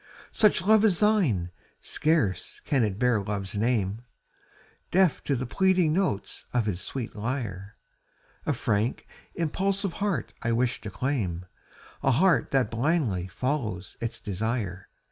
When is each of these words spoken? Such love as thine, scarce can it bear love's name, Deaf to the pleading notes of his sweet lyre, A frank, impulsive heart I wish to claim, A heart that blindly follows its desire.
Such 0.31 0.63
love 0.63 0.83
as 0.83 0.99
thine, 1.01 1.51
scarce 1.79 2.59
can 2.65 2.83
it 2.83 2.97
bear 2.97 3.21
love's 3.21 3.55
name, 3.55 4.01
Deaf 4.89 5.23
to 5.25 5.35
the 5.35 5.45
pleading 5.45 5.93
notes 5.93 6.45
of 6.55 6.65
his 6.65 6.81
sweet 6.81 7.15
lyre, 7.15 7.75
A 8.47 8.53
frank, 8.53 9.05
impulsive 9.35 9.93
heart 10.01 10.33
I 10.41 10.53
wish 10.53 10.81
to 10.81 10.89
claim, 10.89 11.45
A 12.01 12.09
heart 12.09 12.49
that 12.49 12.71
blindly 12.71 13.27
follows 13.27 13.95
its 14.01 14.19
desire. 14.19 14.89